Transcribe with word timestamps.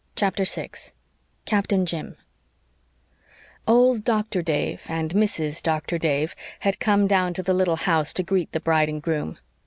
CHAPTER 0.15 0.45
6 0.45 0.93
CAPTAIN 1.45 1.85
JIM 1.85 2.17
"Old 3.67 4.03
Doctor 4.03 4.41
Dave" 4.41 4.81
and 4.87 5.11
"Mrs. 5.13 5.61
Doctor 5.61 5.99
Dave" 5.99 6.35
had 6.61 6.79
come 6.79 7.05
down 7.05 7.35
to 7.35 7.43
the 7.43 7.53
little 7.53 7.75
house 7.75 8.11
to 8.13 8.23
greet 8.23 8.51
the 8.51 8.59
bride 8.59 8.89
and 8.89 8.99
groom. 8.99 9.37